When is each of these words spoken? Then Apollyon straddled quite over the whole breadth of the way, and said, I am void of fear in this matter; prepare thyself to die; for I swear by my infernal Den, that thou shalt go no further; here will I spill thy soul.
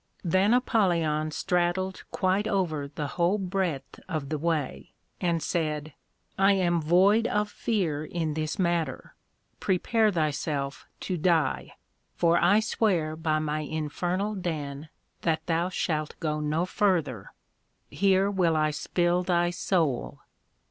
Then 0.23 0.51
Apollyon 0.55 1.29
straddled 1.29 2.01
quite 2.09 2.47
over 2.47 2.87
the 2.87 3.05
whole 3.05 3.37
breadth 3.37 3.99
of 4.09 4.29
the 4.29 4.39
way, 4.39 4.93
and 5.19 5.43
said, 5.43 5.93
I 6.39 6.53
am 6.53 6.81
void 6.81 7.27
of 7.27 7.51
fear 7.51 8.03
in 8.03 8.33
this 8.33 8.57
matter; 8.57 9.13
prepare 9.59 10.11
thyself 10.11 10.87
to 11.01 11.17
die; 11.17 11.73
for 12.15 12.43
I 12.43 12.61
swear 12.61 13.15
by 13.15 13.37
my 13.37 13.59
infernal 13.59 14.33
Den, 14.33 14.89
that 15.21 15.45
thou 15.45 15.69
shalt 15.69 16.15
go 16.19 16.39
no 16.39 16.65
further; 16.65 17.31
here 17.91 18.31
will 18.31 18.55
I 18.55 18.71
spill 18.71 19.21
thy 19.21 19.51
soul. 19.51 20.21